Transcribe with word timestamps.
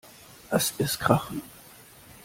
Lasst 0.49 0.79
es 0.79 0.97
krachen! 0.97 1.43